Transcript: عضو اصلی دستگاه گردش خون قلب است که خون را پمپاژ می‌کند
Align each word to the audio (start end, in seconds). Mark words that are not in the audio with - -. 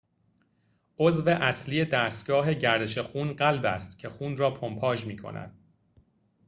عضو 0.99 1.29
اصلی 1.29 1.85
دستگاه 1.85 2.53
گردش 2.53 2.97
خون 2.97 3.33
قلب 3.33 3.65
است 3.65 3.99
که 3.99 4.09
خون 4.09 4.37
را 4.37 4.51
پمپاژ 4.53 5.05
می‌کند 5.05 5.57